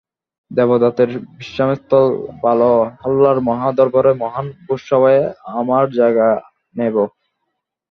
দেবতাদের 0.51 1.09
বিশ্রামস্থল, 1.37 2.05
ভালহাল্লার 2.43 3.37
মহা 3.41 3.69
দরবারে 3.71 4.11
মহান 4.13 4.45
ভোজসভায় 4.65 5.21
আমার 5.53 5.85
জায়গা 5.91 6.27
নেব। 6.75 6.95